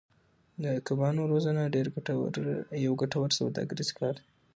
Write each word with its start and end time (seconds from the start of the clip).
د 0.63 0.65
کبانو 0.87 1.21
روزنه 1.31 1.63
یو 2.85 2.93
ګټور 3.01 3.29
سوداګریز 3.39 3.89
کار 3.99 4.13
دی. 4.19 4.25